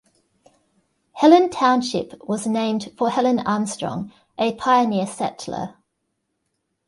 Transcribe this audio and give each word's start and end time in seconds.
Helen 1.13 1.51
Township 1.51 2.27
was 2.27 2.47
named 2.47 2.91
for 2.97 3.11
Helen 3.11 3.37
Armstrong, 3.37 4.11
a 4.35 4.55
pioneer 4.55 5.05
settler. 5.05 5.75